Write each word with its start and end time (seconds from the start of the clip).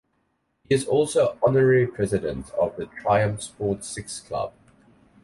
He 0.67 0.73
is 0.73 0.87
also 0.87 1.37
Honorary 1.45 1.85
President 1.85 2.49
of 2.55 2.75
the 2.75 2.87
Triumph 2.87 3.43
Sports 3.43 3.87
Six 3.87 4.19
Club. 4.21 4.51